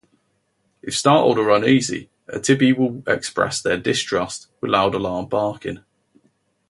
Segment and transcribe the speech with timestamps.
[0.81, 5.83] If startled or uneasy, a Tibbie will express their distrust with loud alarm barking.